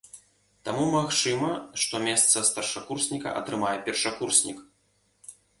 [0.67, 1.49] Таму магчыма,
[1.83, 4.69] што месца старшакурсніка атрымае першакурснік.